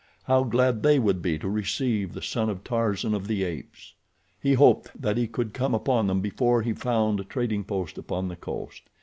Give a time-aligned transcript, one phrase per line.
[0.23, 3.93] How glad they would be to receive the son of Tarzan of the Apes!
[4.41, 8.27] He hoped that he could come upon them before he found a trading post upon
[8.27, 8.81] the coast.